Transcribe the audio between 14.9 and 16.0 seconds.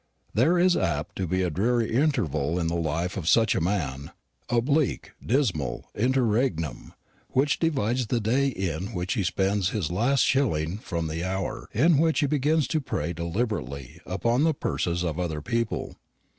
of other people.